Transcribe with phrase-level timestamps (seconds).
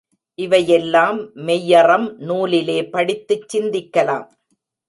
[0.37, 4.27] இவையெல்லாம் மெய்யறம் நூலிலே படித்துச் சிந்திக்கலாம்.